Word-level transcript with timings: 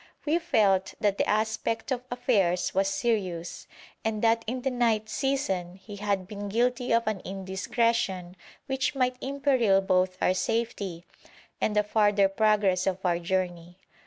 We 0.25 0.39
felt 0.39 0.95
that 0.99 1.19
the 1.19 1.29
aspect 1.29 1.91
of 1.91 2.03
affairs 2.09 2.73
was 2.73 2.87
serious, 2.87 3.67
and 4.03 4.23
that 4.23 4.43
in 4.47 4.63
the 4.63 4.71
night 4.71 5.09
season 5.09 5.75
he 5.75 5.97
had 5.97 6.27
been 6.27 6.49
guilty 6.49 6.91
of 6.91 7.05
an 7.05 7.19
indiscretion 7.19 8.35
which 8.65 8.95
might 8.95 9.15
imperil 9.21 9.79
both 9.79 10.17
our 10.19 10.33
safety 10.33 11.05
and 11.61 11.75
the 11.75 11.83
farther 11.83 12.27
progress 12.29 12.87
of 12.87 13.05
our 13.05 13.19
journey. 13.19 13.77